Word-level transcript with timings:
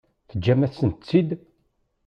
Teǧǧamt-asent-tt-id? 0.29 1.29